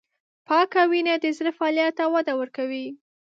پاکه 0.47 0.81
وینه 0.91 1.13
د 1.19 1.25
زړه 1.37 1.51
فعالیت 1.57 1.93
ته 1.99 2.05
وده 2.13 2.33
ورکوي. 2.41 2.87